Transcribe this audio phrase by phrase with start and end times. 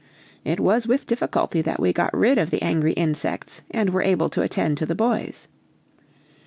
[0.43, 4.31] It was with difficulty that we got rid of the angry insects and were able
[4.31, 5.47] to attend to the boys.